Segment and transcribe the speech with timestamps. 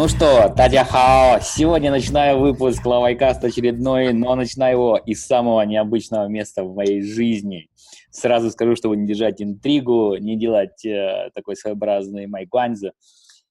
[0.00, 6.28] Ну что, Татья Хао, сегодня начинаю выпуск Лавайкаст очередной, но начинаю его из самого необычного
[6.28, 7.68] места в моей жизни.
[8.12, 12.92] Сразу скажу, чтобы не держать интригу, не делать э, такой своеобразный майкванза.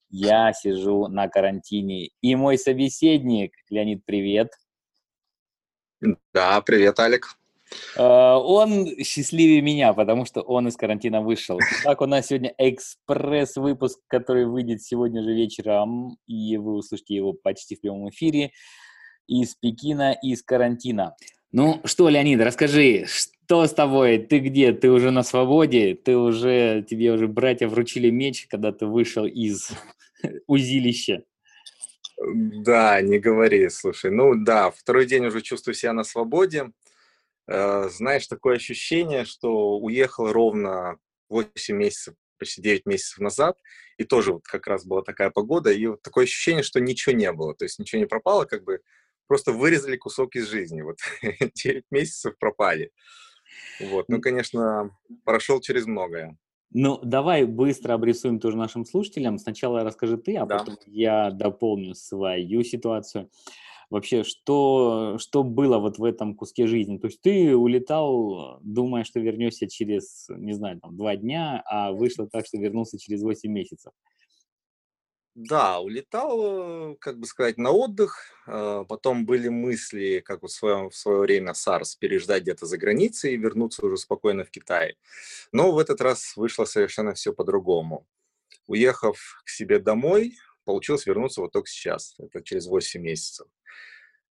[0.08, 4.48] Я сижу на карантине, и мой собеседник, Леонид, привет.
[6.32, 7.36] Да, привет, Алик.
[7.96, 11.58] Э, он счастливее меня, потому что он из карантина вышел.
[11.84, 17.76] Так, у нас сегодня экспресс-выпуск, который выйдет сегодня же вечером, и вы услышите его почти
[17.76, 18.52] в прямом эфире,
[19.26, 21.14] из Пекина, из карантина.
[21.52, 24.18] Ну что, Леонид, расскажи, что с тобой?
[24.18, 24.72] Ты где?
[24.72, 25.94] Ты уже на свободе?
[25.94, 29.70] Ты уже, тебе уже братья вручили меч, когда ты вышел из
[30.46, 31.22] узилища?
[32.20, 34.10] Да, не говори, слушай.
[34.10, 36.70] Ну да, второй день уже чувствую себя на свободе.
[37.48, 40.98] Э, знаешь, такое ощущение, что уехал ровно
[41.30, 43.58] 8 месяцев, почти 9 месяцев назад,
[43.96, 47.32] и тоже вот как раз была такая погода, и вот такое ощущение, что ничего не
[47.32, 48.80] было, то есть ничего не пропало, как бы
[49.26, 50.98] просто вырезали кусок из жизни, вот
[51.54, 52.92] 9 месяцев пропали.
[53.80, 54.90] Вот, ну, конечно,
[55.24, 56.36] прошел через многое.
[56.70, 59.38] Ну, давай быстро обрисуем тоже нашим слушателям.
[59.38, 60.58] Сначала расскажи ты, а да.
[60.58, 63.30] потом я дополню свою ситуацию
[63.90, 66.98] вообще, что, что было вот в этом куске жизни?
[66.98, 72.28] То есть ты улетал, думая, что вернешься через, не знаю, там, два дня, а вышло
[72.28, 73.92] так, что вернулся через 8 месяцев.
[75.40, 78.24] Да, улетал, как бы сказать, на отдых.
[78.48, 82.76] А, потом были мысли, как вот в свое, в свое время SARS, переждать где-то за
[82.76, 84.96] границей и вернуться уже спокойно в Китай.
[85.52, 88.04] Но в этот раз вышло совершенно все по-другому.
[88.66, 90.34] Уехав к себе домой,
[90.68, 93.46] получилось вернуться вот только сейчас, это через 8 месяцев.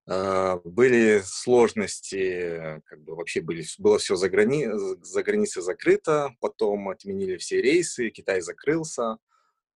[0.06, 4.68] А, были сложности, как бы вообще были, было все за, грани,
[5.02, 9.16] за границей закрыто, потом отменили все рейсы, Китай закрылся,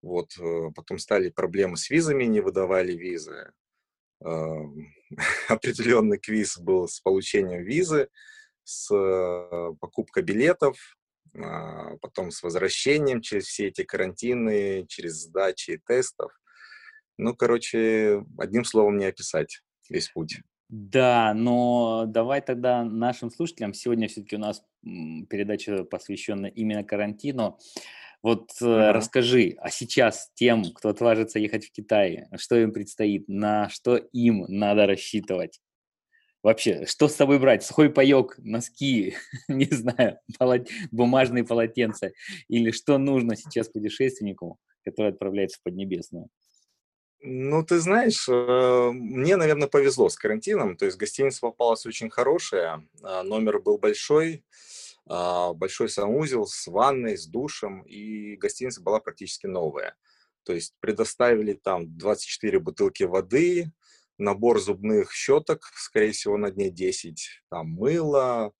[0.02, 3.54] вот, э, потом стали проблемы с визами, не выдавали визы.
[5.48, 8.10] Определенный квиз был с получением визы,
[8.66, 10.78] с э, покупкой билетов,
[11.38, 16.32] а, потом с возвращением через все эти карантины, через сдачи тестов.
[17.20, 19.60] Ну, короче, одним словом не описать
[19.90, 20.40] весь путь.
[20.70, 27.60] Да, но давай тогда нашим слушателям, сегодня все-таки у нас передача посвящена именно карантину,
[28.22, 28.92] вот uh-huh.
[28.92, 34.46] расскажи, а сейчас тем, кто отважится ехать в Китай, что им предстоит, на что им
[34.48, 35.60] надо рассчитывать?
[36.42, 37.64] Вообще, что с собой брать?
[37.64, 39.16] Сухой паек, носки,
[39.50, 40.70] не знаю, полот...
[40.92, 42.12] бумажные полотенца?
[42.48, 46.30] Или что нужно сейчас путешественнику, который отправляется в Поднебесную?
[47.22, 50.78] Ну, ты знаешь, э, мне, наверное, повезло с карантином.
[50.78, 54.46] То есть гостиница попалась очень хорошая, а, номер был большой,
[55.06, 59.98] а, большой санузел с ванной, с душем, и гостиница была практически новая.
[60.44, 63.72] То есть предоставили там 24 бутылки воды,
[64.18, 68.54] набор зубных щеток, скорее всего, на дне 10, там мыло,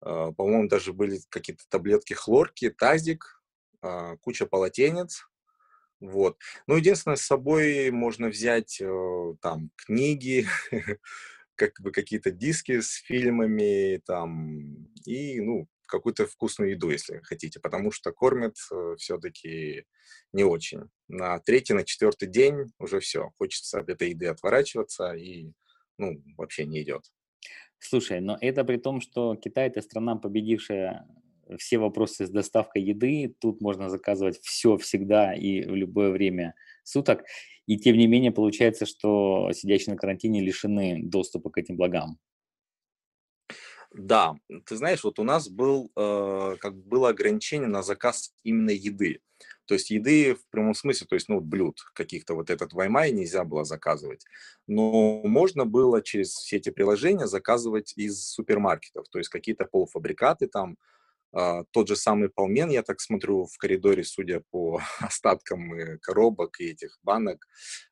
[0.00, 3.36] а, по-моему, даже были какие-то таблетки хлорки, тазик,
[4.20, 5.30] куча полотенец,
[6.00, 6.38] вот.
[6.66, 10.46] Ну, единственное, с собой можно взять э, там книги,
[11.54, 17.90] как бы какие-то диски с фильмами, там, и, ну, какую-то вкусную еду, если хотите, потому
[17.92, 19.84] что кормят э, все-таки
[20.32, 20.88] не очень.
[21.08, 25.52] На третий, на четвертый день уже все, хочется от этой еды отворачиваться и,
[25.98, 27.02] ну, вообще не идет.
[27.78, 31.06] Слушай, но это при том, что Китай это страна, победившая
[31.58, 33.34] все вопросы с доставкой еды.
[33.40, 37.24] Тут можно заказывать все всегда и в любое время суток.
[37.66, 42.18] И тем не менее получается, что сидящие на карантине лишены доступа к этим благам.
[43.92, 49.20] Да, ты знаешь, вот у нас был, э, как было ограничение на заказ именно еды.
[49.66, 53.44] То есть еды в прямом смысле, то есть ну, блюд каких-то, вот этот Ваймай нельзя
[53.44, 54.24] было заказывать.
[54.66, 60.76] Но можно было через все эти приложения заказывать из супермаркетов, то есть какие-то полуфабрикаты там,
[61.32, 66.98] тот же самый полмен, я так смотрю, в коридоре, судя по остаткам коробок и этих
[67.02, 67.46] банок,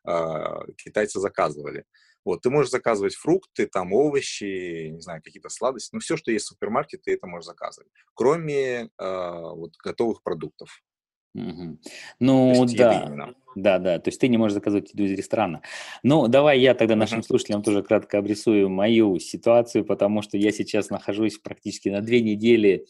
[0.04, 1.84] а, китайцы заказывали.
[2.24, 6.44] Вот, ты можешь заказывать фрукты, там, овощи, не знаю, какие-то сладости, ну, все, что есть
[6.44, 10.82] в супермаркете, ты это можешь заказывать, кроме э, вот готовых продуктов.
[11.34, 11.78] Угу.
[12.20, 15.62] Ну, да, да, да, то есть ты не можешь заказывать еду из ресторана.
[16.02, 17.26] Ну, давай я тогда нашим uh-huh.
[17.26, 22.86] слушателям тоже кратко обрисую мою ситуацию, потому что я сейчас нахожусь практически на две недели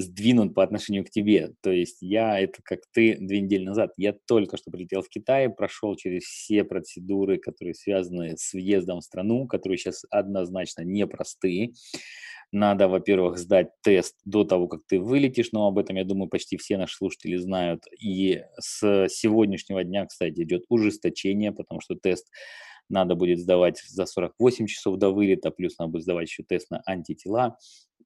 [0.00, 1.52] сдвинут по отношению к тебе.
[1.60, 5.48] То есть я, это как ты две недели назад, я только что прилетел в Китай,
[5.48, 11.72] прошел через все процедуры, которые связаны с въездом в страну, которые сейчас однозначно непростые.
[12.50, 16.56] Надо, во-первых, сдать тест до того, как ты вылетишь, но об этом, я думаю, почти
[16.56, 17.82] все наши слушатели знают.
[18.00, 22.26] И с сегодняшнего дня, кстати, идет ужесточение, потому что тест
[22.88, 26.82] надо будет сдавать за 48 часов до вылета, плюс надо будет сдавать еще тест на
[26.86, 27.58] антитела.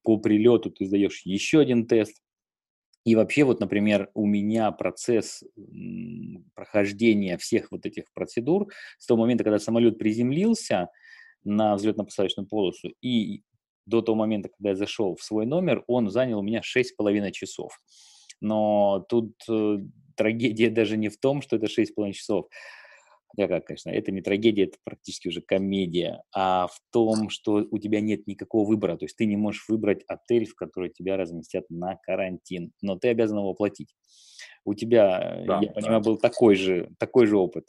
[0.02, 2.20] По прилету ты сдаешь еще один тест.
[3.04, 5.42] И вообще, вот, например, у меня процесс
[6.54, 8.68] прохождения всех вот этих процедур
[8.98, 10.88] с того момента, когда самолет приземлился
[11.44, 13.42] на взлетно-посадочную полосу и
[13.86, 17.80] до того момента, когда я зашел в свой номер, он занял у меня 6,5 часов.
[18.40, 19.78] Но тут э,
[20.16, 22.46] трагедия даже не в том, что это 6,5 часов.
[23.34, 27.78] Хотя как, конечно, это не трагедия, это практически уже комедия, а в том, что у
[27.78, 28.96] тебя нет никакого выбора.
[28.96, 33.08] То есть ты не можешь выбрать отель, в который тебя разместят на карантин, но ты
[33.08, 33.94] обязан его платить.
[34.64, 35.72] У тебя, да, я да.
[35.72, 37.66] понимаю, был такой же, такой же опыт.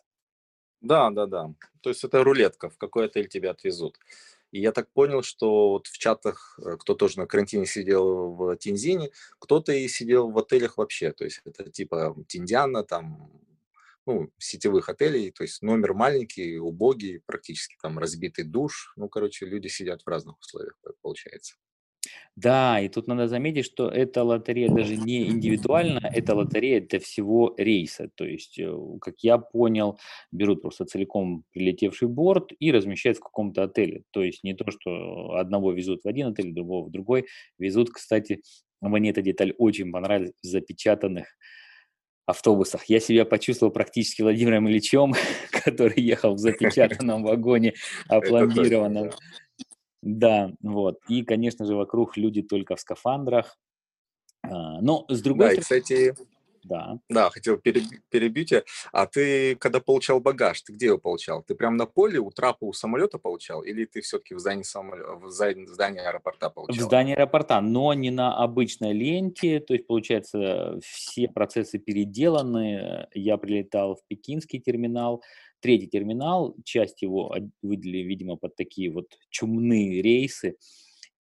[0.82, 1.54] Да, да, да.
[1.82, 3.98] То есть это рулетка, в какой отель тебя отвезут.
[4.52, 8.56] И я так понял, что вот в чатах, э, кто тоже на карантине сидел в
[8.58, 9.10] Тинзине,
[9.40, 11.12] кто-то и сидел в отелях вообще.
[11.12, 13.32] То есть это типа Тиндиана, там,
[14.06, 18.94] ну, сетевых отелей, то есть номер маленький, убогий, практически там разбитый душ.
[18.96, 21.56] Ну, короче, люди сидят в разных условиях, получается.
[22.36, 27.54] Да, и тут надо заметить, что эта лотерея даже не индивидуальна, это лотерея для всего
[27.58, 28.10] рейса.
[28.16, 30.00] То есть, э, как я понял,
[30.32, 34.04] берут просто целиком прилетевший борт и размещают в каком-то отеле.
[34.12, 37.28] То есть не то, что одного везут в один отель, другого в другой.
[37.60, 38.42] Везут, кстати,
[38.82, 41.28] мне эта деталь очень понравилась, запечатанных
[42.26, 42.86] автобусах.
[42.86, 45.14] Я себя почувствовал практически Владимиром Ильичем,
[45.52, 47.74] который ехал в запечатанном вагоне,
[48.08, 49.12] опломбированном.
[50.02, 51.00] Да, вот.
[51.08, 53.58] И, конечно же, вокруг люди только в скафандрах.
[54.44, 55.82] А, но с другой да, стороны...
[55.82, 56.16] кстати,
[56.64, 57.00] да.
[57.10, 58.64] Да, хотел перебить тебя.
[58.92, 61.44] А ты, когда получал багаж, ты где его получал?
[61.44, 63.64] Ты прям на поле у трапа у самолета получал?
[63.64, 66.84] Или ты все-таки в здании, самолета, в здании аэропорта получал?
[66.84, 69.60] В здании аэропорта, но не на обычной ленте.
[69.60, 73.08] То есть, получается, все процессы переделаны.
[73.14, 75.24] Я прилетал в пекинский терминал,
[75.60, 80.58] третий терминал, часть его выделили, видимо, под такие вот чумные рейсы,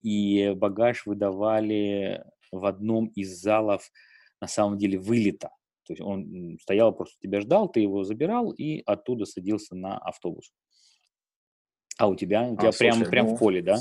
[0.02, 3.90] и багаж выдавали в одном из залов
[4.44, 5.52] на самом деле вылета.
[5.86, 10.52] То есть он стоял, просто тебя ждал, ты его забирал и оттуда садился на автобус.
[11.98, 12.44] А у тебя?
[12.50, 13.78] У тебя а, прям, слушай, прям ну, в поле, да?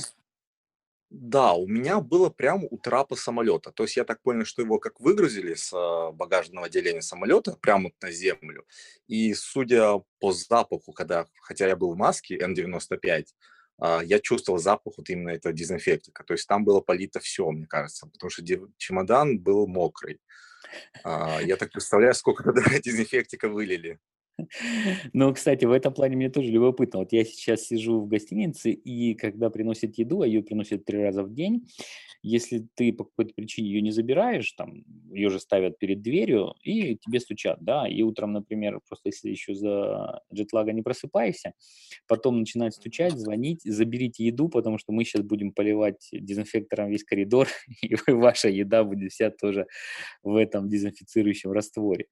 [1.11, 3.73] Да, у меня было прямо у трапа самолета.
[3.73, 7.91] То есть я так понял, что его как выгрузили с а, багажного отделения самолета прямо
[8.01, 8.65] на землю.
[9.09, 13.25] И судя по запаху, когда, хотя я был в маске N95, а,
[14.05, 16.25] я чувствовал запах вот именно этого дезинфектика.
[16.25, 18.45] То есть там было полито все, мне кажется, потому что
[18.77, 20.21] чемодан был мокрый.
[21.05, 23.99] А, я так представляю, сколько тогда дезинфектика вылили.
[25.13, 27.01] Ну, кстати, в этом плане мне тоже любопытно.
[27.01, 31.23] Вот я сейчас сижу в гостинице, и когда приносят еду, а ее приносят три раза
[31.23, 31.67] в день,
[32.23, 36.97] если ты по какой-то причине ее не забираешь, там, ее же ставят перед дверью, и
[36.97, 41.53] тебе стучат, да, и утром, например, просто если еще за джетлага не просыпаешься,
[42.07, 47.49] потом начинают стучать, звонить, заберите еду, потому что мы сейчас будем поливать дезинфектором весь коридор,
[47.83, 49.67] и ваша еда будет вся тоже
[50.23, 52.07] в этом дезинфицирующем растворе.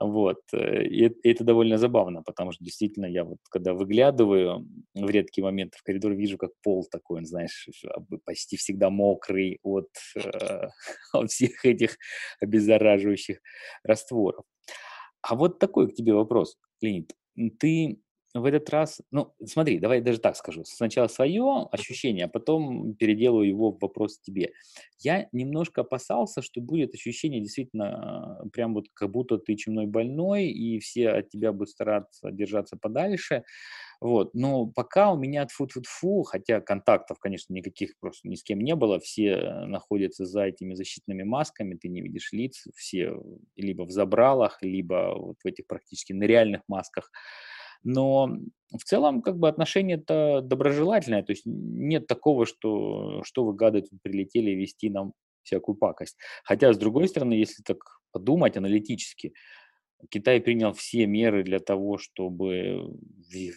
[0.00, 0.40] Вот.
[0.52, 5.78] Э, и это довольно забавно, потому что действительно я вот когда выглядываю в редкие моменты
[5.78, 7.68] в коридор, вижу, как пол такой, он, знаешь,
[8.24, 10.68] почти всегда мокрый от, э,
[11.12, 11.96] от всех этих
[12.40, 13.38] обеззараживающих
[13.82, 14.44] растворов.
[15.22, 17.14] А вот такой к тебе вопрос, Леонид.
[17.58, 18.00] Ты
[18.40, 20.64] в этот раз, ну, смотри, давай даже так скажу.
[20.64, 24.52] Сначала свое ощущение, а потом переделаю его в вопрос тебе.
[25.00, 30.46] Я немножко опасался, что будет ощущение действительно а, прям вот как будто ты чумной больной,
[30.46, 33.44] и все от тебя будут стараться держаться подальше.
[34.00, 34.34] Вот.
[34.34, 38.60] Но пока у меня фу фу фу хотя контактов, конечно, никаких просто ни с кем
[38.60, 43.14] не было, все находятся за этими защитными масками, ты не видишь лиц, все
[43.56, 47.10] либо в забралах, либо вот в этих практически на реальных масках.
[47.84, 48.28] Но
[48.76, 54.00] в целом как бы отношение-то доброжелательное, то есть нет такого, что, что вы, гады, тут
[54.02, 56.16] прилетели вести нам всякую пакость.
[56.44, 57.78] Хотя, с другой стороны, если так
[58.12, 59.32] подумать аналитически,
[60.10, 62.98] Китай принял все меры для того, чтобы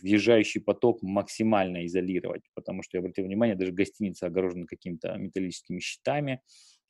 [0.01, 6.41] въезжающий поток максимально изолировать, потому что, я обратил внимание, даже гостиница огорожена какими-то металлическими щитами,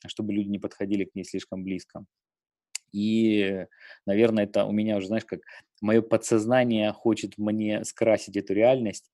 [0.06, 2.04] чтобы люди не подходили к ней слишком близко.
[2.92, 3.66] И,
[4.06, 5.40] наверное, это у меня уже, знаешь, как
[5.80, 9.10] мое подсознание хочет мне скрасить эту реальность.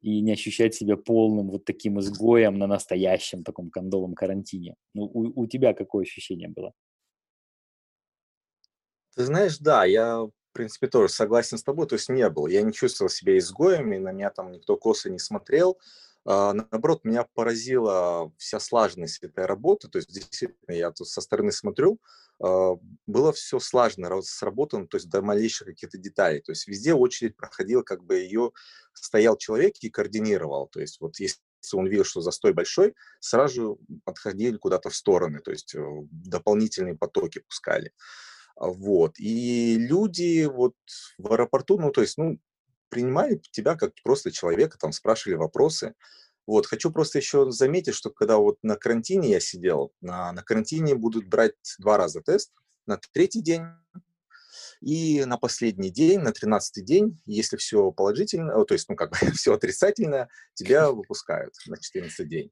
[0.00, 4.76] и не ощущать себя полным вот таким изгоем на настоящем таком кондовом карантине.
[4.94, 6.72] Ну, у, у тебя какое ощущение было?
[9.16, 12.46] Ты знаешь, да, я, в принципе, тоже согласен с тобой, то есть не был.
[12.46, 15.78] Я не чувствовал себя изгоем, и на меня там никто косо не смотрел.
[16.52, 21.98] Наоборот, меня поразила вся слаженность этой работы, то есть действительно я тут со стороны смотрю,
[22.40, 22.74] а,
[23.06, 26.40] было все слаженно сработано, то есть до малейших каких-то деталей.
[26.40, 28.52] То есть везде очередь проходила, как бы ее
[28.92, 30.68] стоял человек и координировал.
[30.68, 31.40] То есть вот если
[31.72, 37.40] он видел, что застой большой, сразу отходили куда-то в стороны, то есть э, дополнительные потоки
[37.40, 37.92] пускали.
[38.56, 39.18] Вот.
[39.18, 40.74] И люди вот
[41.18, 42.38] в аэропорту, ну, то есть, ну,
[42.88, 45.94] принимали тебя как просто человека, там спрашивали вопросы.
[46.46, 50.94] Вот, хочу просто еще заметить, что когда вот на карантине я сидел, на, на карантине
[50.94, 52.52] будут брать два раза тест,
[52.86, 53.64] на третий день
[54.80, 59.16] и на последний день, на тринадцатый день, если все положительно, то есть, ну, как бы
[59.34, 62.50] все отрицательно, тебя выпускают на 14 день.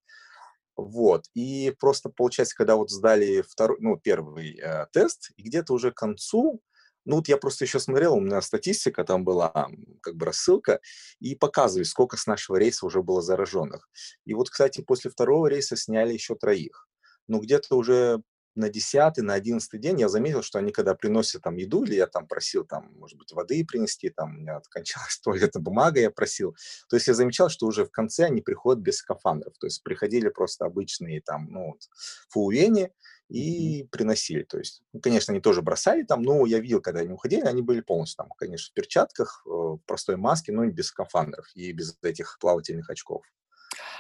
[0.77, 1.25] Вот.
[1.35, 5.97] И просто получается, когда вот сдали второй, ну, первый э, тест, и где-то уже к
[5.97, 6.61] концу,
[7.07, 9.69] ну вот я просто еще смотрел, у меня статистика там была,
[10.03, 10.81] как бы рассылка,
[11.21, 13.89] и показывали, сколько с нашего рейса уже было зараженных.
[14.25, 16.89] И вот, кстати, после второго рейса сняли еще троих.
[17.29, 18.23] Но где-то уже
[18.57, 22.07] на десятый, на одиннадцатый день я заметил, что они когда приносят там еду, или я
[22.07, 26.57] там просил там, может быть, воды принести, там у меня кончалась туалетная бумага, я просил.
[26.89, 29.57] То есть я замечал, что уже в конце они приходят без скафандров.
[29.59, 31.83] То есть приходили просто обычные там, ну, вот,
[32.31, 32.91] фуэни,
[33.29, 34.43] и приносили.
[34.45, 37.63] То есть, ну, конечно, они тоже бросали там, но я видел, когда они уходили, они
[37.63, 41.73] были полностью там, конечно, в перчатках, э, в простой маске, но и без скафандров и
[41.73, 43.23] без этих плавательных очков.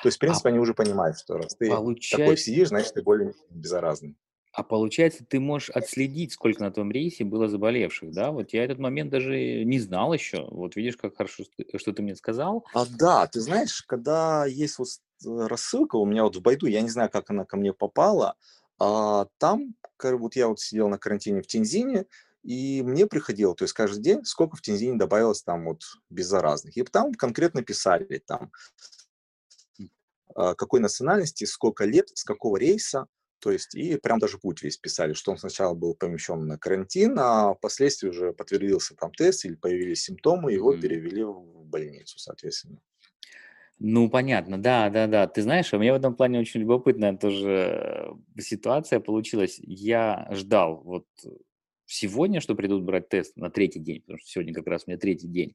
[0.03, 2.17] То есть, в принципе, а они уже понимают, что раз ты получается...
[2.19, 4.17] такой сидишь, значит, ты более беззаразный.
[4.53, 8.31] А получается, ты можешь отследить, сколько на том рейсе было заболевших, да?
[8.31, 10.49] Вот я этот момент даже не знал еще.
[10.51, 11.45] Вот видишь, как хорошо,
[11.77, 12.65] что ты мне сказал.
[12.73, 14.89] А да, ты знаешь, когда есть вот
[15.27, 18.35] э, рассылка у меня вот в Байду, я не знаю, как она ко мне попала,
[18.79, 22.07] а там, вот я вот сидел на карантине в Тензине,
[22.43, 26.77] и мне приходило, то есть каждый день, сколько в Тензине добавилось там вот беззаразных.
[26.77, 28.53] И там конкретно писали там,
[30.35, 33.07] а, какой национальности, сколько лет, с какого рейса,
[33.41, 37.19] то есть, и прям даже путь весь писали, что он сначала был помещен на карантин,
[37.19, 40.81] а впоследствии уже подтвердился там тест или появились симптомы, его mm.
[40.81, 42.81] перевели в больницу, соответственно.
[43.79, 45.27] Ну, понятно, да, да, да.
[45.27, 49.59] Ты знаешь, у меня в этом плане очень любопытная тоже э, ситуация получилась.
[49.63, 51.05] Я ждал вот
[51.85, 54.99] сегодня, что придут брать тест на третий день, потому что сегодня как раз у меня
[54.99, 55.55] третий день.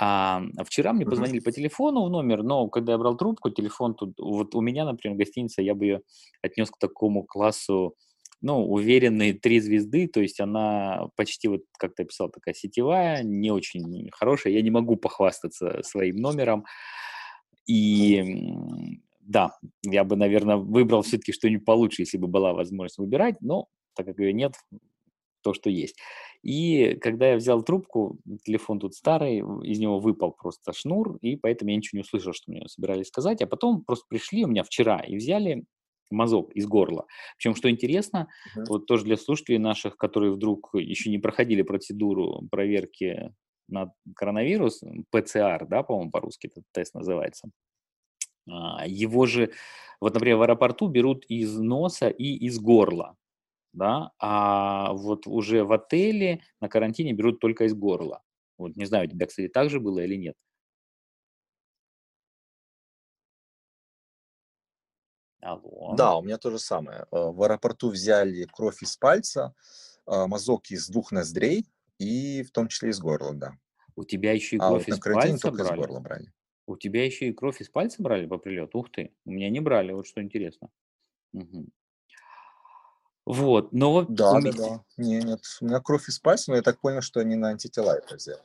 [0.00, 4.14] А вчера мне позвонили по телефону в номер, но когда я брал трубку, телефон тут,
[4.18, 6.02] вот у меня, например, гостиница, я бы ее
[6.42, 7.96] отнес к такому классу,
[8.42, 13.50] ну, уверенные три звезды, то есть она почти вот, как ты описал, такая сетевая, не
[13.50, 14.54] очень хорошая.
[14.54, 16.64] Я не могу похвастаться своим номером.
[17.70, 18.56] И
[19.20, 24.06] да, я бы, наверное, выбрал все-таки что-нибудь получше, если бы была возможность выбирать, но так
[24.06, 24.54] как ее нет,
[25.42, 25.96] то, что есть.
[26.42, 31.70] И когда я взял трубку, телефон тут старый, из него выпал просто шнур, и поэтому
[31.70, 33.40] я ничего не услышал, что мне собирались сказать.
[33.40, 35.64] А потом просто пришли у меня вчера и взяли
[36.10, 37.06] мазок из горла.
[37.36, 38.64] Причем, что интересно, uh-huh.
[38.68, 43.32] вот тоже для слушателей наших, которые вдруг еще не проходили процедуру проверки
[43.70, 47.50] на коронавирус, ПЦР, да, по-моему, по-русски этот тест называется,
[48.48, 49.52] а, его же,
[50.00, 53.16] вот, например, в аэропорту берут из носа и из горла,
[53.72, 58.22] да, а вот уже в отеле на карантине берут только из горла.
[58.58, 60.36] Вот не знаю, у тебя, кстати, так же было или нет?
[65.40, 65.94] Алло.
[65.96, 67.06] Да, у меня то же самое.
[67.10, 69.54] Э, в аэропорту взяли кровь из пальца,
[70.06, 71.66] а, мазок из двух ноздрей
[72.00, 73.52] и в том числе из горла, да.
[73.94, 75.74] У тебя еще и кровь а вот из пальца только брали?
[75.74, 76.32] из горла брали.
[76.66, 78.78] У тебя еще и кровь из пальца брали по прилету?
[78.78, 80.70] Ух ты, у меня не брали, вот что интересно.
[81.34, 81.68] Угу.
[83.26, 84.06] Вот, но.
[84.08, 84.84] Да, да, да.
[84.96, 87.98] Не, нет, у меня кровь из пальца, но я так понял, что они на антитела
[87.98, 88.40] это взяли.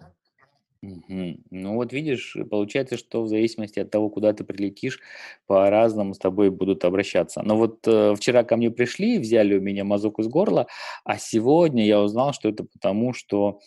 [0.85, 1.37] Угу.
[1.49, 4.99] Ну вот видишь, получается, что в зависимости от того, куда ты прилетишь,
[5.47, 7.41] по-разному с тобой будут обращаться.
[7.41, 10.67] Но вот э, вчера ко мне пришли, взяли у меня мазок из горла,
[11.03, 13.59] а сегодня я узнал, что это потому, что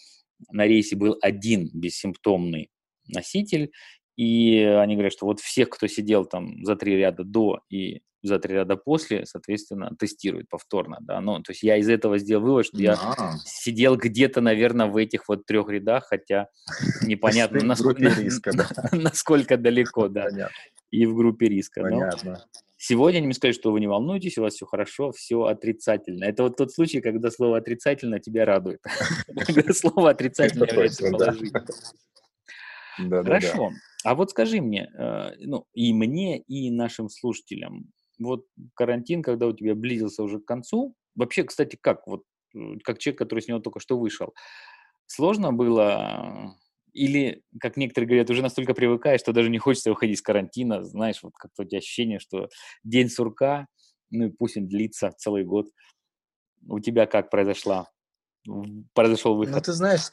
[0.51, 2.71] на рейсе был один бессимптомный
[3.09, 3.73] носитель,
[4.17, 8.39] и они говорят, что вот всех, кто сидел там за три ряда до и за
[8.39, 12.67] три ряда после, соответственно, тестируют повторно, да, ну, то есть я из этого сделал вывод,
[12.67, 13.37] что я а.
[13.45, 16.49] сидел где-то, наверное, в этих вот трех рядах, хотя
[17.03, 18.69] непонятно, насколько, риска, да.
[18.93, 20.57] насколько далеко, да, Понятно.
[20.91, 21.83] и в группе риска.
[21.83, 22.33] Понятно.
[22.33, 22.37] Но
[22.77, 26.25] сегодня они мне сказали, что вы не волнуйтесь, у вас все хорошо, все отрицательно.
[26.25, 28.81] Это вот тот случай, когда слово отрицательно тебя радует,
[29.47, 31.65] когда слово отрицательно является положительным.
[32.99, 33.71] Хорошо.
[34.05, 39.53] А вот скажи мне, э, ну, и мне, и нашим слушателям, вот карантин, когда у
[39.53, 43.61] тебя близился уже к концу, вообще, кстати, как вот, э, как человек, который с него
[43.61, 44.35] только что вышел,
[45.07, 46.55] сложно было
[46.93, 51.23] или, как некоторые говорят, уже настолько привыкаешь, что даже не хочется выходить из карантина, знаешь,
[51.23, 52.49] вот как-то у тебя ощущение, что
[52.83, 53.67] день сурка,
[54.11, 55.67] ну и пусть он длится целый год.
[56.67, 57.89] У тебя как произошла,
[58.95, 59.65] произошел Ну, выход?
[59.65, 60.11] ты знаешь,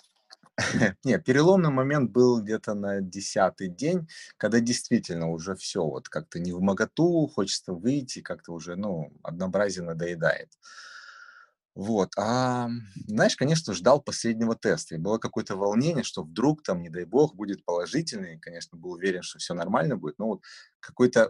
[1.04, 4.08] нет, переломный момент был где-то на десятый день,
[4.38, 9.84] когда действительно уже все, вот как-то не в моготу, хочется выйти, как-то уже, ну, однообразие
[9.84, 10.50] надоедает.
[11.76, 12.70] Вот, а,
[13.06, 17.36] знаешь, конечно, ждал последнего теста, и было какое-то волнение, что вдруг там, не дай бог,
[17.36, 20.42] будет положительный, конечно, был уверен, что все нормально будет, но вот
[20.80, 21.30] какой-то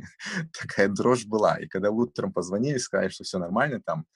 [0.60, 4.06] такая дрожь была, и когда утром позвонили, сказали, что все нормально, там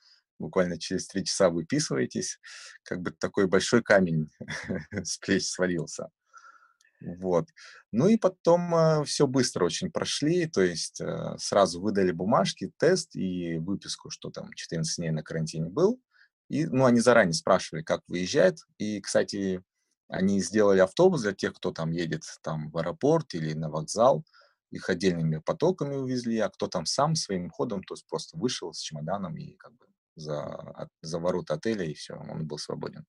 [0.41, 2.41] буквально через три часа выписываетесь,
[2.83, 4.31] как бы такой большой камень
[4.91, 6.09] с плеч свалился.
[7.01, 7.49] Вот.
[7.93, 13.59] Ну и потом все быстро очень прошли, то есть э, сразу выдали бумажки, тест и
[13.59, 15.99] выписку, что там 14 дней на карантине был.
[16.49, 18.59] И, ну, они заранее спрашивали, как выезжает.
[18.77, 19.63] И, кстати,
[20.09, 24.25] они сделали автобус для тех, кто там едет там в аэропорт или на вокзал.
[24.71, 28.81] Их отдельными потоками увезли, а кто там сам своим ходом, то есть просто вышел с
[28.81, 29.87] чемоданом и как бы
[30.21, 33.05] за, за ворота отеля, и все, он был свободен.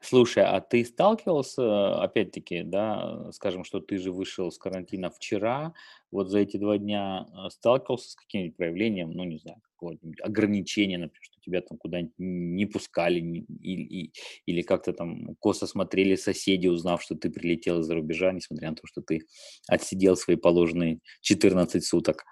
[0.00, 5.74] Слушай, а ты сталкивался, опять-таки, да, скажем, что ты же вышел с карантина вчера,
[6.10, 10.96] вот за эти два дня э, сталкивался с каким-нибудь проявлением, ну, не знаю, какого-нибудь ограничения,
[10.96, 14.12] например, что тебя там куда-нибудь не пускали, не- и- и-
[14.46, 18.86] или как-то там косо смотрели соседи, узнав, что ты прилетел из-за рубежа, несмотря на то,
[18.86, 19.20] что ты
[19.68, 22.24] отсидел свои положенные 14 суток.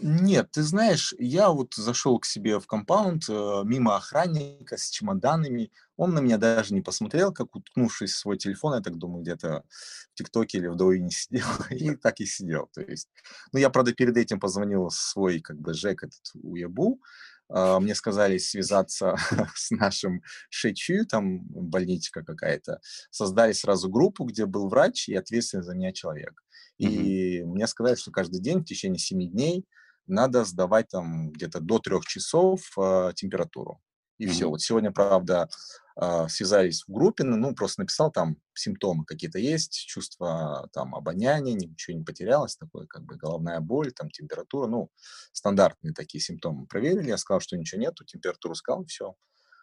[0.00, 5.72] Нет, ты знаешь, я вот зашел к себе в компаунд, э, мимо охранника с чемоданами.
[5.96, 9.64] Он на меня даже не посмотрел, как уткнувшись в свой телефон, я так думаю, где-то
[10.12, 12.68] в ТикТоке или в Douyin сидел, и так и сидел.
[12.72, 13.08] То есть,
[13.52, 17.00] ну, я, правда, перед этим позвонил свой, как бы, ЖЭК, этот УЕБУ,
[17.48, 19.16] А, мне сказали связаться
[19.54, 22.80] с нашим ШЧУ, там больничка какая-то.
[23.10, 26.42] Создали сразу группу, где был врач и ответственный за меня человек.
[26.78, 29.64] И мне сказали, что каждый день в течение 7 дней
[30.08, 33.80] надо сдавать там где-то до трех часов а, температуру.
[34.18, 34.46] И все.
[34.46, 34.50] Мгм.
[34.50, 35.48] Вот сегодня, правда,
[35.96, 41.96] а, связались в группе, ну, просто написал там симптомы какие-то есть, чувство там обоняния, ничего
[41.96, 44.90] не потерялось, такое как бы головная боль, там температура, ну,
[45.32, 46.66] стандартные такие симптомы.
[46.66, 49.14] Проверили, я сказал, что ничего нету, температуру сказал, все.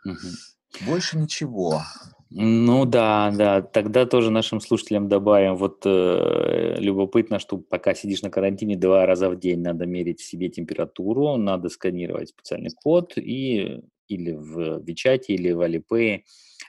[0.05, 0.31] Мгм.
[0.85, 1.81] Больше ничего.
[2.31, 8.29] Ну да, да, тогда тоже нашим слушателям добавим, вот э, любопытно, что пока сидишь на
[8.29, 14.31] карантине, два раза в день надо мерить себе температуру, надо сканировать специальный код и или
[14.33, 16.25] в Вичате, или в Алипее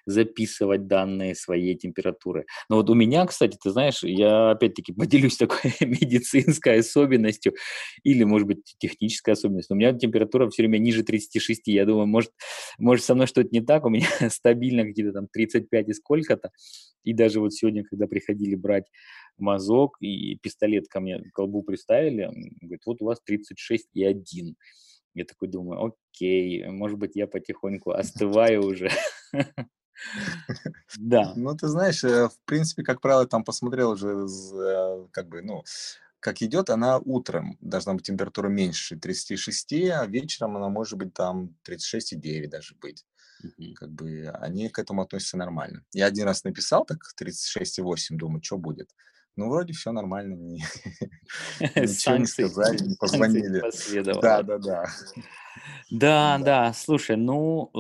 [0.07, 2.47] записывать данные своей температуры.
[2.69, 7.55] Но вот у меня, кстати, ты знаешь, я опять-таки поделюсь такой медицинской особенностью
[8.05, 9.75] или, может быть, технической особенностью.
[9.75, 11.67] У меня температура все время ниже 36.
[11.67, 12.33] Я думаю, может,
[12.79, 16.51] может со мной что-то не так, у меня стабильно какие-то там 35 и сколько-то.
[17.03, 18.87] И даже вот сегодня, когда приходили брать
[19.39, 24.57] мазок и пистолет ко мне к колбу приставили, говорит, вот у вас 36 и 1.
[25.15, 28.91] Я такой думаю, окей, может быть, я потихоньку остываю уже.
[30.99, 31.33] Да.
[31.37, 35.65] Ну, ты знаешь, э, в принципе, как правило, там посмотрел уже, э, как бы, ну,
[36.21, 41.55] как идет, она утром должна быть температура меньше 36, а вечером она может быть там
[41.63, 43.05] 36,9 даже быть.
[43.43, 43.75] Мгм.
[43.75, 45.85] Как бы они к этому относятся нормально.
[45.93, 48.91] Я один раз написал так 36,8, думаю, что будет.
[49.37, 50.65] Ну, вроде все нормально, ни-
[51.77, 53.63] ничего не сказали, не позвонили.
[54.21, 54.85] Да, да, да.
[55.91, 56.73] Да, Да.
[56.73, 57.71] слушай, ну,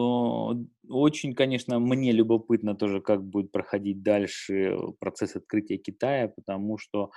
[0.88, 7.10] очень, конечно, мне любопытно тоже, как будет проходить дальше процесс открытия Китая, потому что,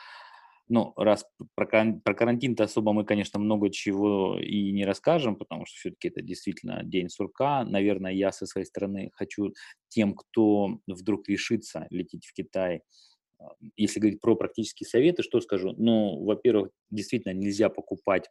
[0.68, 5.66] ну, раз про, каран- про карантин-то особо мы, конечно, много чего и не расскажем, потому
[5.66, 7.64] что все-таки это действительно день сурка.
[7.66, 9.54] Наверное, я со своей стороны хочу
[9.90, 12.82] тем, кто вдруг решится лететь в Китай,
[13.40, 15.74] а, если говорить про практические советы, что скажу?
[15.78, 18.30] Ну, во-первых, действительно нельзя покупать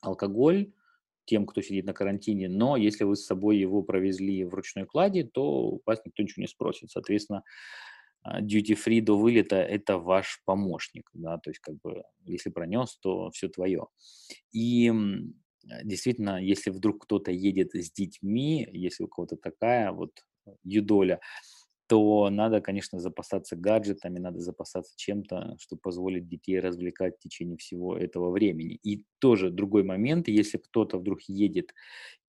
[0.00, 0.72] алкоголь
[1.26, 5.24] тем, кто сидит на карантине, но если вы с собой его провезли в ручной кладе,
[5.24, 6.90] то вас никто ничего не спросит.
[6.90, 7.42] Соответственно,
[8.22, 12.96] а, duty free до вылета– это ваш помощник, да, то есть как бы если пронес,
[12.98, 13.86] то все твое.
[14.52, 14.92] И
[15.84, 20.12] действительно, если вдруг кто-то едет с детьми, если у кого-то такая вот
[20.46, 21.20] э, юдоля,
[21.88, 27.96] то надо, конечно, запасаться гаджетами, надо запасаться чем-то, что позволит детей развлекать в течение всего
[27.96, 28.78] этого времени.
[28.82, 31.72] И тоже другой момент, если кто-то вдруг едет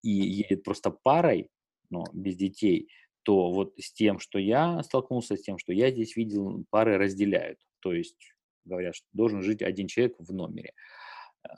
[0.02, 1.50] и едет просто парой,
[1.90, 2.88] но без детей,
[3.24, 7.58] то вот с тем, что я столкнулся, с тем, что я здесь видел, пары разделяют.
[7.80, 10.72] То есть говорят, что должен жить один человек в номере.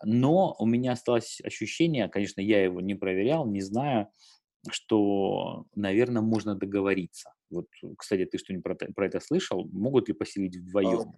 [0.04, 4.08] Но у меня осталось ощущение, конечно, я его не проверял, не знаю,
[4.68, 7.32] что, наверное, можно договориться.
[7.50, 9.66] Вот, кстати, ты что-нибудь про, про это слышал?
[9.72, 11.14] Могут ли поселить вдвоем?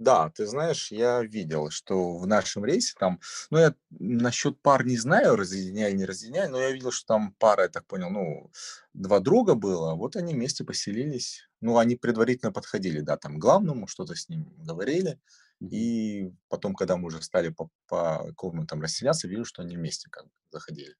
[0.00, 4.96] Да, ты знаешь, я видел, что в нашем рейсе там, ну, я насчет пар не
[4.96, 8.52] знаю, разъединяй, не разъединяй, но я видел, что там пара, я так понял, ну,
[8.94, 11.48] два друга было, вот они вместе поселились.
[11.60, 15.18] Ну, они предварительно подходили, да, там, главному, что-то с ним говорили,
[15.60, 20.26] и потом, когда мы уже стали по, по комнатам расселяться, видел, что они вместе как
[20.26, 20.94] бы заходили.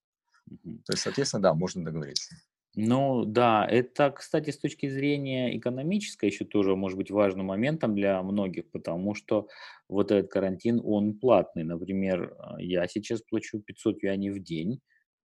[0.87, 2.35] То есть, соответственно, да, можно договориться.
[2.75, 8.23] Ну да, это, кстати, с точки зрения экономической еще тоже может быть важным моментом для
[8.23, 9.49] многих, потому что
[9.89, 11.65] вот этот карантин, он платный.
[11.65, 14.81] Например, а, я сейчас плачу 500 юаней в день,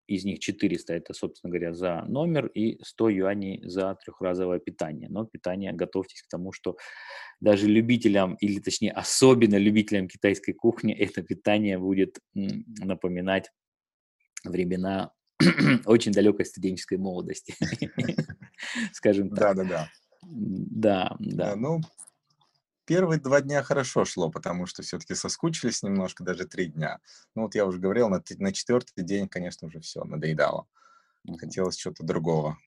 [0.10, 5.08] из них 400 это, собственно говоря, за номер и 100 юаней за трехразовое питание.
[5.08, 6.78] Но питание, готовьтесь к тому, что
[7.40, 13.52] даже любителям, или точнее особенно любителям китайской кухни, это питание будет напоминать
[14.44, 15.12] времена
[15.86, 17.56] очень далекой студенческой молодости,
[18.94, 19.56] скажем так.
[19.56, 19.90] Да-да-да.
[20.22, 21.56] Да, да.
[21.56, 21.82] Ну,
[22.86, 27.00] первые два дня хорошо шло, потому что все-таки соскучились немножко, даже три дня.
[27.36, 30.68] Ну, вот я уже говорил, на, на четвертый день, конечно, уже все, надоедало.
[31.40, 32.58] Хотелось чего-то другого.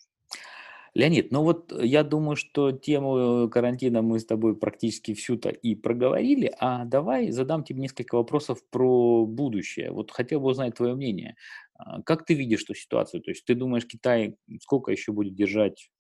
[0.95, 6.53] Леонид, ну вот я думаю, что тему карантина мы с тобой практически всю-то и проговорили,
[6.59, 9.91] а давай задам тебе несколько вопросов про будущее.
[9.91, 11.37] Вот хотел бы узнать твое мнение.
[11.75, 13.23] А, как ты видишь эту ситуацию?
[13.23, 15.91] То есть ты думаешь, Китай сколько еще будет держать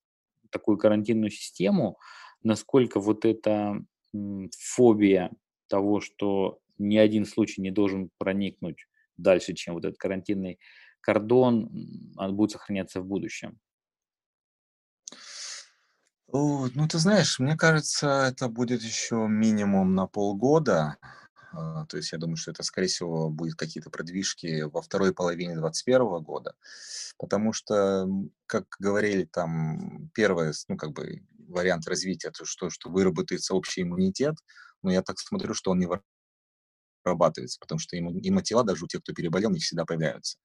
[0.50, 1.98] такую карантинную систему?
[2.42, 3.82] Насколько вот эта
[4.58, 5.30] фобия
[5.68, 10.58] того, что ни один случай не должен проникнуть дальше, чем вот этот карантинный
[11.00, 11.70] кордон,
[12.18, 13.58] он будет сохраняться в будущем?
[16.74, 20.96] Ну, ты знаешь, мне кажется, это будет еще минимум на полгода.
[21.52, 25.54] А, то есть я думаю, что это, скорее всего, будет какие-то продвижки во второй половине
[25.54, 26.54] 2021 года.
[27.18, 28.06] Потому что,
[28.46, 34.36] как говорили там, первый, ну, как бы, вариант развития, то, что, что выработается общий иммунитет,
[34.82, 35.88] но я так смотрю, что он не
[37.04, 40.38] вырабатывается, потому что иммунитела даже у тех, кто переболел, не всегда появляются.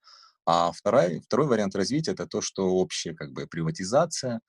[0.46, 4.40] А второй, второй вариант развития– это то, что общая как бы приватизация.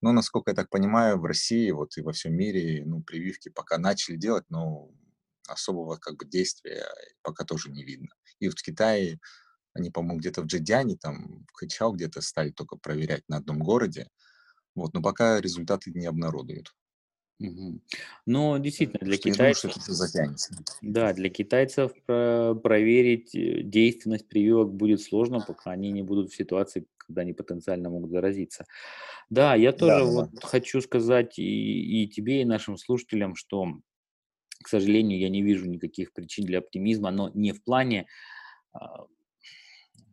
[0.00, 3.78] Но, насколько я так понимаю, в России вот и во всем мире ну, прививки пока
[3.78, 4.90] начали делать, но
[5.48, 6.86] особого как бы действия
[7.22, 8.08] пока тоже не видно.
[8.38, 9.18] И вот в Китае
[9.74, 14.08] они, по-моему, где-то в Джедяне, там, в Хэчао где-то стали только проверять на одном городе.
[14.74, 16.74] Вот, но пока результаты не обнародуют.
[18.26, 19.62] Но действительно, для что китайцев...
[19.62, 20.64] Думаю, что это затянется.
[20.82, 26.36] Да, для китайцев про- проверить э, действенность прививок будет сложно, пока они не будут в
[26.36, 28.66] ситуации, когда они потенциально могут заразиться.
[29.30, 30.46] Да, я тоже да, вот да.
[30.46, 33.80] хочу сказать и, и тебе, и нашим слушателям, что
[34.62, 38.06] к сожалению, я не вижу никаких причин для оптимизма, но не в плане,
[38.72, 39.06] а,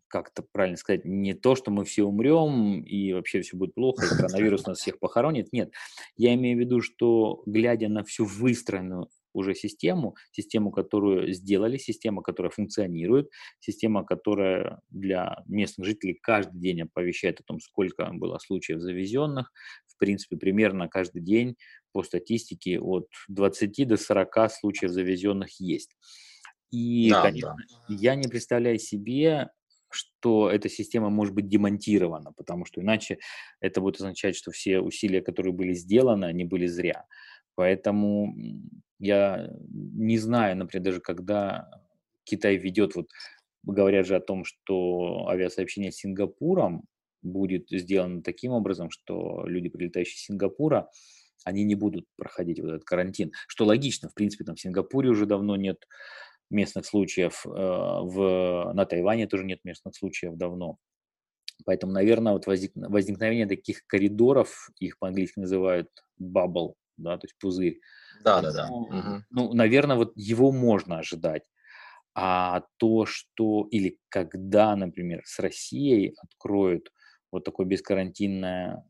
[0.08, 4.06] как это правильно сказать, не то, что мы все умрем и вообще все будет плохо,
[4.06, 5.52] и коронавирус нас всех похоронит.
[5.52, 5.72] Нет,
[6.16, 12.22] я имею в виду, что глядя на всю выстроенную уже систему, систему, которую сделали, система,
[12.22, 18.82] которая функционирует, система, которая для местных жителей каждый день оповещает о том, сколько было случаев
[18.82, 19.52] завезенных.
[19.86, 21.56] В принципе, примерно каждый день
[21.92, 25.96] по статистике от 20 до 40 случаев завезенных есть.
[26.72, 27.96] И, да, конечно, да.
[27.96, 29.50] я не представляю себе,
[29.90, 33.20] что эта система может быть демонтирована, потому что иначе
[33.62, 37.06] это будет означать, что все усилия, которые были сделаны, они были зря.
[37.56, 38.36] Поэтому
[39.00, 41.70] я не знаю, например, даже когда
[42.24, 43.10] Китай ведет, вот
[43.64, 46.84] говорят же о том, что авиасообщение с Сингапуром
[47.22, 50.90] будет сделано таким образом, что люди, прилетающие из Сингапура,
[51.44, 53.32] они не будут проходить вот этот карантин.
[53.48, 55.88] Что логично, в принципе, там в Сингапуре уже давно нет
[56.50, 60.78] местных случаев, э, в, на Тайване тоже нет местных случаев давно.
[61.66, 65.90] Поэтому, наверное, вот возник, возникновение таких коридоров, их по-английски называют
[66.22, 67.80] bubble, да, то есть пузырь.
[68.24, 68.68] Да, да, да.
[68.70, 69.24] Угу.
[69.32, 71.50] Ну, наверное, вот его можно ожидать.
[72.14, 76.92] А то, что или когда, например, с Россией откроют
[77.32, 78.84] вот такое бескарантинное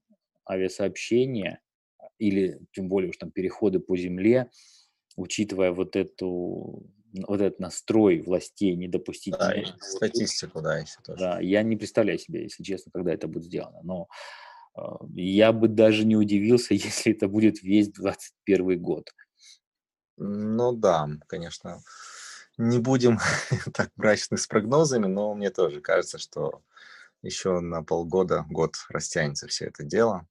[0.49, 1.59] авиасообщение,
[2.19, 4.49] или тем более уж там переходы по земле,
[5.15, 6.89] учитывая вот эту
[7.27, 9.35] вот этот настрой властей не допустить.
[9.37, 11.19] Да, и статистику, да, еще тоже.
[11.19, 13.79] Да, я не представляю себе, если честно, когда это будет сделано.
[13.83, 14.07] Но
[14.77, 14.81] э,
[15.15, 19.09] я бы даже не удивился, если это будет весь 21 год.
[20.17, 21.81] Ну да, конечно.
[22.57, 23.19] Не будем
[23.73, 26.61] так мрачны с прогнозами, но мне тоже кажется, что
[27.21, 30.27] еще на полгода, год растянется все это дело.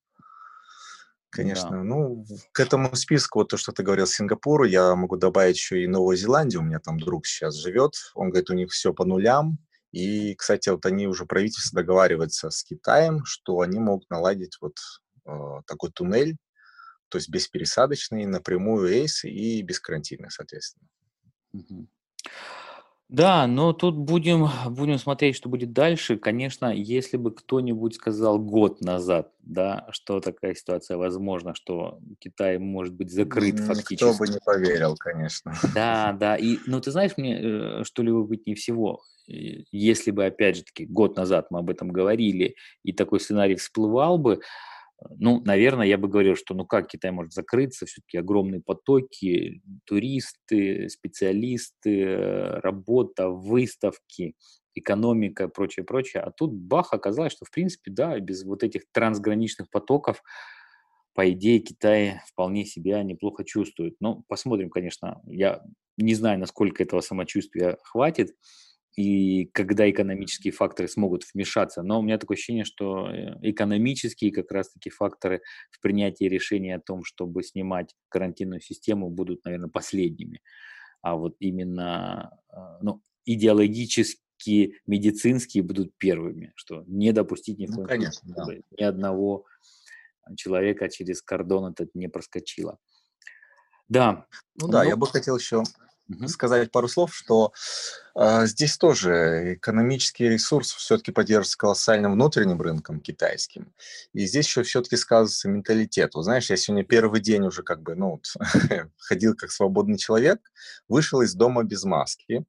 [1.37, 1.83] Конечно, да.
[1.83, 5.87] ну, к этому списку, вот то, что ты говорил, Сингапуру, я могу добавить еще и
[5.87, 9.59] Новую Зеландию, у меня там друг сейчас живет, он говорит, у них все по нулям,
[9.93, 14.75] и, кстати, вот они уже, правительство договаривается с Китаем, что они могут наладить вот
[15.27, 16.37] э, такой туннель,
[17.09, 20.89] то есть беспересадочный, напрямую рейсы и без карантина, соответственно.
[23.09, 26.17] Да, но тут будем, будем смотреть, что будет дальше.
[26.17, 32.95] Конечно, если бы кто-нибудь сказал год назад, да, что такая ситуация возможна, что Китай может
[32.95, 33.95] быть закрыт фактически.
[33.95, 35.53] Никто бы не поверил, конечно.
[35.73, 36.35] Да, да.
[36.37, 39.03] И, ну, ты знаешь, мне э, что ли быть не всего.
[39.29, 44.19] Если бы, опять же таки, год назад мы об этом говорили, и такой сценарий всплывал
[44.19, 44.41] бы,
[45.19, 50.89] ну, наверное, я бы говорил, что ну как Китай может закрыться, все-таки огромные потоки, туристы,
[50.89, 52.17] специалисты,
[52.63, 54.35] работа, выставки,
[54.75, 56.23] экономика, прочее, прочее.
[56.23, 60.23] А тут бах, оказалось, что в принципе, да, без вот этих трансграничных потоков,
[61.15, 63.97] по идее, Китай вполне себя неплохо чувствует.
[64.01, 65.21] Ну, посмотрим, конечно.
[65.27, 65.63] Я
[65.97, 68.35] не знаю, насколько этого самочувствия хватит
[68.97, 71.83] и когда экономические факторы смогут вмешаться.
[71.83, 76.81] Но у меня такое ощущение, что э, экономические как раз-таки факторы в принятии решения о
[76.81, 80.41] том, чтобы снимать карантинную систему, будут, наверное, последними.
[81.03, 88.35] А вот именно а, ну, идеологические, медицинские будут первыми, что не допустить ни, ну, конечно,
[88.35, 88.47] да.
[88.79, 89.45] ни одного
[90.37, 92.79] человека через кордон этот не проскочило.
[93.89, 94.27] Да.
[94.61, 94.89] Ну да, Но...
[94.89, 95.63] я бы хотел еще
[96.09, 96.29] угу.
[96.29, 97.53] сказать пару слов, что
[98.15, 103.73] э, здесь тоже экономический ресурс все-таки поддерживается колоссальным внутренним рынком китайским.
[104.13, 106.15] И здесь еще все-таки сказывается менталитет.
[106.15, 108.21] Вот знаешь, я сегодня первый день уже как бы, ну,
[108.99, 110.41] ходил как свободный человек,
[110.89, 112.45] вышел из дома без маски.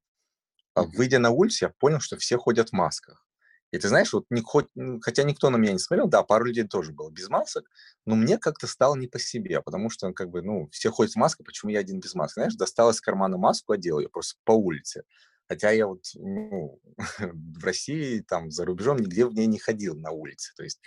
[0.76, 0.92] Угу.
[0.96, 3.27] Выйдя на улицу, я понял, что все ходят в масках.
[3.72, 4.68] И ты знаешь, вот не, хоть,
[5.02, 7.70] хотя никто на меня не смотрел, да, пару людей тоже было без масок,
[8.06, 11.18] но мне как-то стало не по себе, потому что, как бы, ну, все ходят с
[11.18, 12.40] маской, почему я один без маски?
[12.40, 15.04] Знаешь, достал из кармана маску, одел ее просто по улице.
[15.50, 16.80] Хотя я вот ну,
[17.20, 20.54] в России, там, за рубежом нигде в ней не ходил на улице.
[20.56, 20.80] То есть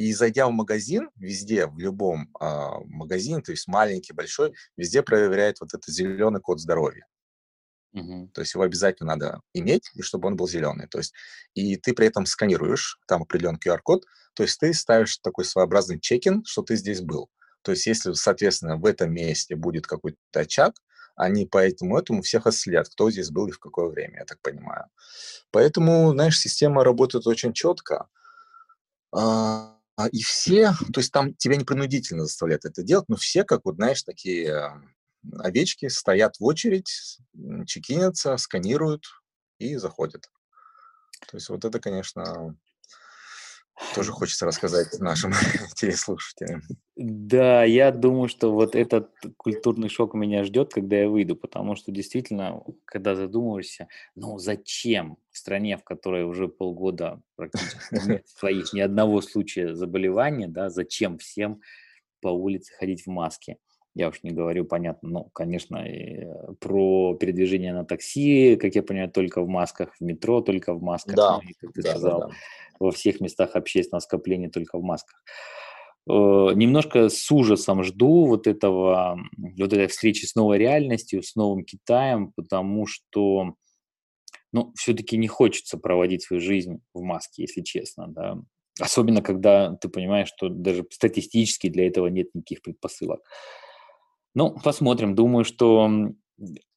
[0.00, 2.44] и зайдя в магазин, везде, в любом э,
[2.86, 7.06] магазине, то есть маленький, большой, везде проверяет вот этот зеленый код здоровья.
[7.92, 8.30] Угу.
[8.34, 10.86] То есть его обязательно надо иметь, и чтобы он был зеленый.
[10.86, 11.12] То есть,
[11.54, 16.44] и ты при этом сканируешь, там определенный QR-код, то есть ты ставишь такой своеобразный чекин,
[16.44, 17.28] что ты здесь был.
[17.62, 20.74] То есть если, соответственно, в этом месте будет какой-то очаг,
[21.16, 24.40] они по этому этому всех отследят, кто здесь был и в какое время, я так
[24.40, 24.86] понимаю.
[25.50, 28.08] Поэтому, знаешь, система работает очень четко.
[29.12, 29.76] А,
[30.12, 33.74] и все, то есть там тебя не принудительно заставляют это делать, но все, как вот,
[33.74, 34.72] знаешь, такие
[35.38, 37.18] овечки стоят в очередь,
[37.66, 39.04] чекинятся, сканируют
[39.58, 40.30] и заходят.
[41.28, 42.56] То есть вот это, конечно,
[43.94, 45.32] тоже хочется рассказать нашим
[45.76, 46.62] телеслушателям.
[46.96, 51.90] Да, я думаю, что вот этот культурный шок меня ждет, когда я выйду, потому что
[51.90, 57.78] действительно, когда задумываешься, ну зачем в стране, в которой уже полгода практически
[58.08, 61.60] нет своих ни одного случая заболевания, да, зачем всем
[62.20, 63.56] по улице ходить в маске?
[63.94, 69.10] Я уж не говорю, понятно, ну, конечно, э, про передвижение на такси, как я понимаю,
[69.10, 72.20] только в масках, в метро только в масках, да, ну, и, как ты да, сказал,
[72.20, 72.34] да, да.
[72.78, 75.24] во всех местах общественного скопления только в масках.
[76.08, 76.12] Э,
[76.54, 82.32] немножко с ужасом жду вот этого, вот этой встречи с новой реальностью, с новым Китаем,
[82.32, 83.54] потому что,
[84.52, 88.38] ну, все-таки не хочется проводить свою жизнь в маске, если честно, да.
[88.80, 93.20] Особенно, когда ты понимаешь, что даже статистически для этого нет никаких предпосылок.
[94.34, 95.14] Ну, посмотрим.
[95.14, 95.90] Думаю, что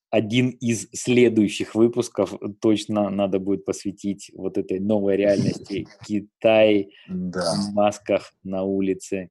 [0.09, 8.33] один из следующих выпусков точно надо будет посвятить вот этой новой реальности Китай в масках
[8.43, 9.29] на улице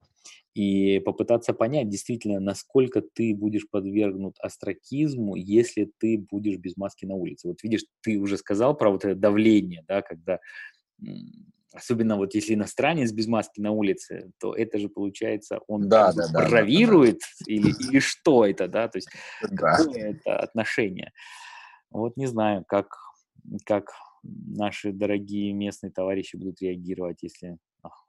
[0.55, 7.15] и попытаться понять действительно, насколько ты будешь подвергнут астракизму, если ты будешь без маски на
[7.15, 7.49] улице.
[7.49, 10.41] Вот видишь, ты уже сказал про вот это давление, да, когда
[11.73, 16.29] особенно вот если иностранец без маски на улице, то это же получается, он да, да,
[16.33, 17.53] бравирует да, да.
[17.53, 19.09] Или, или что это, да, то есть
[19.43, 19.77] да.
[19.77, 21.13] какое это отношение.
[21.91, 22.97] Вот не знаю, как,
[23.67, 23.91] как
[24.23, 27.59] наши дорогие местные товарищи будут реагировать, если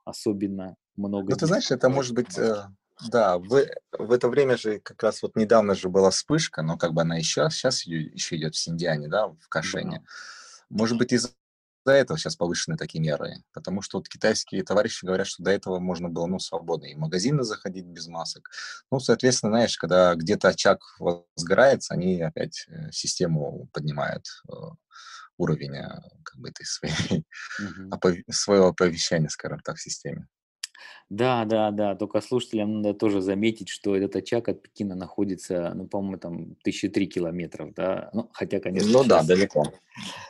[0.05, 1.31] особенно много...
[1.31, 2.37] Ну, ты знаешь, это может быть...
[2.37, 2.67] Э,
[3.09, 3.65] да, в,
[3.97, 7.17] в это время же как раз вот недавно же была вспышка, но как бы она
[7.17, 9.99] еще, сейчас еще идет в Синдиане, да, в Кашене.
[9.99, 10.05] Да.
[10.69, 11.33] Может быть, из
[11.85, 15.79] из-за этого сейчас повышены такие меры, потому что вот китайские товарищи говорят, что до этого
[15.79, 18.49] можно было, ну, свободно и в магазины заходить без масок.
[18.91, 24.53] Ну, соответственно, знаешь, когда где-то очаг возгорается, они опять э, систему поднимают э,
[25.37, 25.75] уровень
[26.23, 27.25] как бы этой своей,
[27.59, 28.31] mm-hmm.
[28.31, 30.27] своего оповещения, скажем так, в системе.
[31.09, 31.95] Да, да, да.
[31.95, 37.07] Только слушателям надо тоже заметить, что этот очаг от Пекина находится, ну, по-моему, там 1003
[37.07, 38.09] километров, да.
[38.13, 39.63] Ну, хотя, конечно, Ну да, далеко.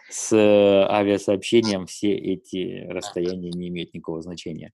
[0.09, 4.71] с э, авиасообщением все эти расстояния не имеют никакого значения.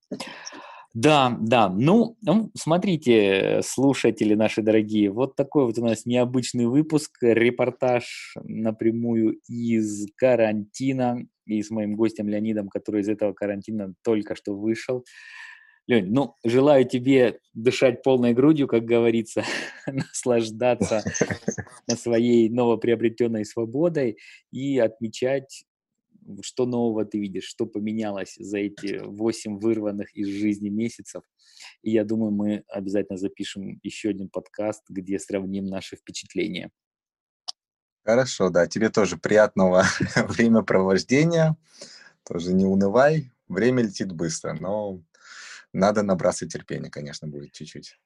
[0.95, 1.69] Да, да.
[1.69, 9.39] Ну, ну, смотрите, слушатели наши дорогие, вот такой вот у нас необычный выпуск, репортаж напрямую
[9.47, 15.05] из карантина и с моим гостем Леонидом, который из этого карантина только что вышел.
[15.89, 19.43] Лень, ну, желаю тебе дышать полной грудью, как говорится,
[19.87, 21.03] наслаждаться
[21.97, 24.19] своей новоприобретенной свободой
[24.51, 25.63] и отмечать,
[26.41, 31.23] что нового ты видишь, что поменялось за эти восемь вырванных из жизни месяцев.
[31.81, 36.69] И я думаю, мы обязательно запишем еще один подкаст, где сравним наши впечатления.
[38.03, 38.67] Хорошо, да.
[38.67, 41.57] Тебе тоже приятного времяпровождения.
[42.27, 43.31] Тоже не унывай.
[43.47, 45.01] Время летит быстро, но
[45.73, 47.97] надо набраться терпения, конечно, будет чуть-чуть.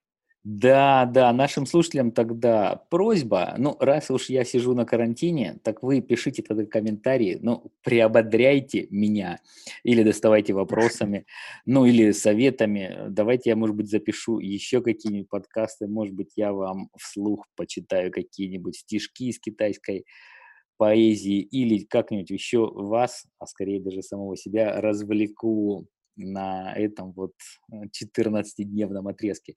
[0.46, 6.02] Да, да, нашим слушателям тогда просьба, ну, раз уж я сижу на карантине, так вы
[6.02, 9.40] пишите тогда комментарии, ну, приободряйте меня
[9.84, 11.26] или доставайте вопросами,
[11.66, 13.06] ну, или советами.
[13.08, 18.76] Давайте я, может быть, запишу еще какие-нибудь подкасты, может быть, я вам вслух почитаю какие-нибудь
[18.76, 20.04] стишки из китайской
[20.76, 27.34] поэзии или как-нибудь еще вас, а скорее даже самого себя, развлеку на этом вот
[27.72, 29.56] 14-дневном э, отрезке.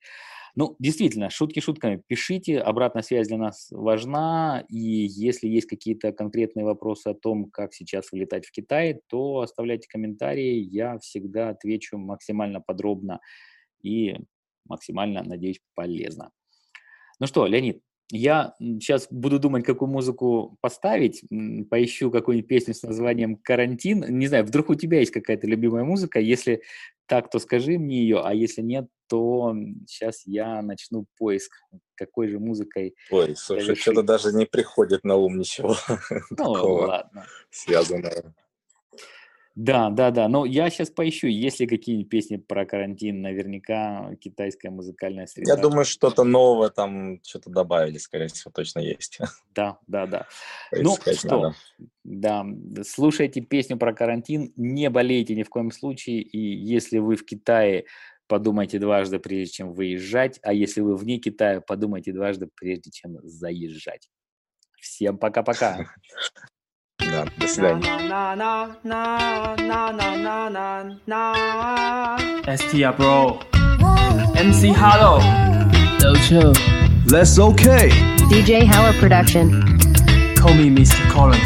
[0.55, 2.03] Ну, действительно, шутки шутками.
[2.07, 7.75] Пишите, обратная связь для нас важна, и если есть какие-то конкретные вопросы о том, как
[7.75, 13.21] сейчас вылетать в Китай, то оставляйте комментарии, я всегда отвечу максимально подробно
[13.83, 14.17] и
[14.65, 16.31] максимально, надеюсь, полезно.
[17.21, 21.23] Ну что, Леонид, я сейчас буду думать, какую музыку поставить,
[21.69, 24.05] поищу какую-нибудь песню с названием «Карантин».
[24.09, 26.21] Не знаю, вдруг у тебя есть какая-то любимая музыка?
[26.21, 26.63] Если
[27.07, 29.55] так, то скажи мне ее, а если нет, то
[29.87, 31.53] сейчас я начну поиск,
[31.95, 35.77] какой же музыкой Ой, слушай, что-то даже не приходит на ум ничего
[36.31, 37.27] ну, такого ладно.
[37.51, 38.35] связанного.
[39.57, 40.29] Да, да, да.
[40.29, 43.23] Но я сейчас поищу, есть ли какие-нибудь песни про карантин.
[43.23, 45.55] Наверняка китайская музыкальная среда.
[45.55, 49.19] Я думаю, что-то новое там что-то добавили, скорее всего, точно есть.
[49.55, 50.27] Да, да, да.
[50.71, 51.57] Ну что, надо.
[52.05, 52.45] да,
[52.85, 56.21] слушайте песню про карантин, не болейте ни в коем случае.
[56.21, 57.87] И если вы в Китае,
[58.27, 60.39] подумайте дважды, прежде чем выезжать.
[60.43, 64.11] А если вы вне Китая, подумайте дважды, прежде чем заезжать.
[64.79, 65.87] Всем пока-пока.
[67.39, 67.83] ですでに。
[72.47, 73.41] STR Bro.
[74.37, 75.21] MC Hollow
[75.99, 76.53] Dojo
[77.11, 77.91] Let's OK
[78.31, 79.51] DJ Howard Production.
[80.37, 81.09] Call me Mr.
[81.11, 81.41] Colin.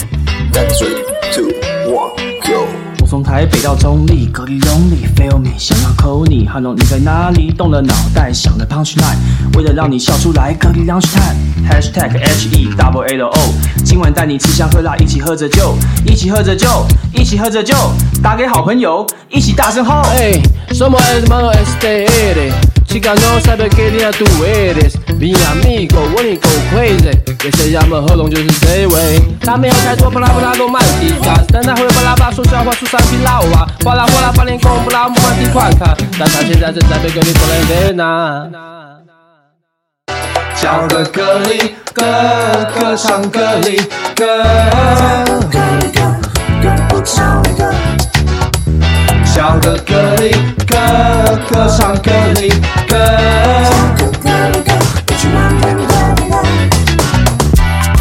[0.52, 1.52] 3, 2,
[2.46, 2.89] go.
[3.10, 7.50] 从台北到中立，隔离 lonely feel me，想要 call 你，Hello 你在哪里？
[7.50, 9.16] 动了脑袋，想了 punch line，
[9.56, 13.38] 为了让你笑出来，隔离 lunch time，Hashtag H E double L O，
[13.84, 15.74] 今晚带你吃香喝辣，一起喝着酒，
[16.06, 17.74] 一起喝着酒，一起喝着酒，
[18.22, 20.04] 打给好朋友，一起大声吼。
[20.12, 20.40] Hey,
[22.90, 24.98] Chicago，I be getting into weirds.
[25.16, 27.14] Me and me go funny, go crazy.
[27.38, 31.44] 这些鸭们合龙就是这位，他们要拆除布拉布拉多麦迪干。
[31.52, 35.96] 但他会布拉布拉说笑话，说三匹老娃，布拉布拉把脸公布拉布拉地宽看。
[36.18, 38.50] 但他现在正在被隔离不能回家。
[40.60, 42.02] 叫格格里，格
[42.74, 43.80] 格唱格里，
[44.16, 44.26] 格
[45.48, 45.60] 格
[46.60, 47.49] 格格唱。
[49.40, 49.46] 歌。
[49.46, 50.32] 叫个隔离，
[50.66, 50.76] 歌
[51.48, 52.50] 歌唱隔离
[52.86, 52.94] 歌。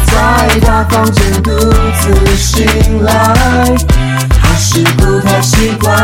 [0.04, 0.12] 在
[0.60, 1.50] 大房间独
[1.98, 3.10] 自醒来，
[4.38, 5.96] 还是不太习惯。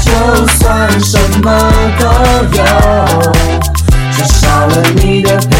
[0.00, 0.10] 就
[0.58, 2.04] 算什么都
[2.56, 2.64] 有，
[4.10, 5.55] 却少了你的陪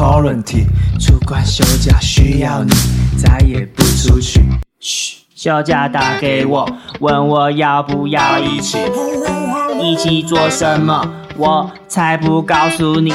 [0.00, 0.64] Quarantine。
[0.98, 2.72] 出关休假需要你，
[3.18, 4.42] 再也不出去。
[4.80, 6.66] 嘘，休假打给我，
[7.00, 8.78] 问我要不要一起，
[9.78, 11.06] 一起做什么？
[11.36, 13.12] 我才不告诉你。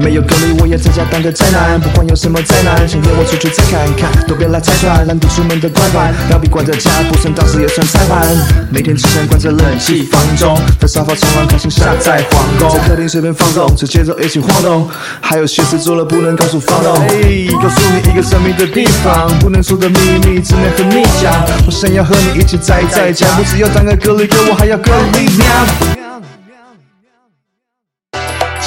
[0.00, 1.78] 没有隔离，我也在家当个宅男。
[1.78, 5.06] 不管有什么灾难，想约我出去再看看，都别来拆穿。
[5.06, 8.26] 懒得出门的乖乖，要比关在家不成当时也算裁判。
[8.70, 14.88] 每天只想关着冷气房中，在沙发床上开心下载皇宫，在客厅随便放纵，这节奏一起晃动。
[15.20, 21.32] 还有些事做了不能告诉房东，告诉你一个神秘的地方，不能说的秘密只能和你讲。
[21.66, 25.46] 我想要和你一起宅在家，不只要当个隔离狗，我还要隔离娘。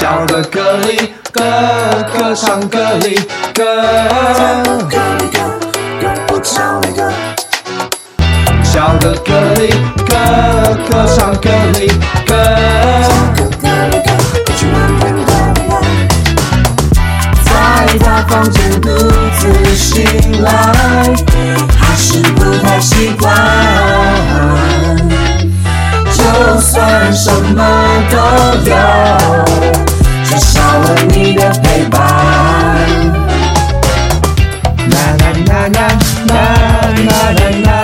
[0.04, 1.42] 小的歌里，哥
[2.12, 3.22] 哥唱歌里，
[3.54, 5.40] 哥哥歌里歌，
[6.02, 7.10] 哥哥唱那。
[8.66, 9.32] 小的歌
[9.62, 9.74] 里，
[10.06, 10.14] 哥
[10.90, 11.50] 哥唱歌
[11.80, 11.88] 里，
[12.28, 12.36] 哥。
[18.28, 18.90] 房间独
[19.38, 20.52] 自醒来，
[21.78, 23.32] 还是不太习惯。
[26.12, 26.24] 就
[26.60, 27.64] 算什么
[28.10, 28.18] 都
[28.70, 29.93] 有。
[30.34, 32.02] 缺少了你的陪伴
[34.90, 35.80] 啦啦啦啦
[36.28, 36.34] 啦
[37.06, 37.83] 啦啦啦